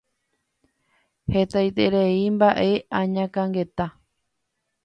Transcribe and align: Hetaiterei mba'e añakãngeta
Hetaiterei 1.35 2.17
mba'e 2.39 2.67
añakãngeta 3.01 3.85